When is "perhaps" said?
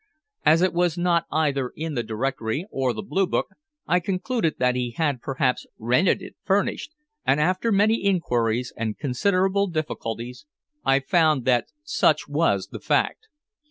5.21-5.67